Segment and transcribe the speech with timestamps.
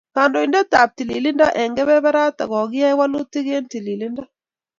[0.15, 4.23] Kandoinatetab tililindo eng kebeberatak kokiyai walutiik eng tililindo.